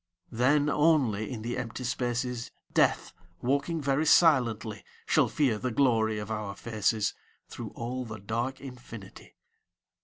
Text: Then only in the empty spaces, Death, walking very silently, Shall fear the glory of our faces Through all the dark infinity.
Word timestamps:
Then 0.31 0.67
only 0.67 1.29
in 1.29 1.43
the 1.43 1.59
empty 1.59 1.83
spaces, 1.83 2.49
Death, 2.73 3.13
walking 3.39 3.79
very 3.79 4.07
silently, 4.07 4.83
Shall 5.05 5.27
fear 5.29 5.59
the 5.59 5.69
glory 5.69 6.17
of 6.17 6.31
our 6.31 6.55
faces 6.55 7.13
Through 7.49 7.69
all 7.75 8.03
the 8.05 8.17
dark 8.17 8.59
infinity. 8.59 9.35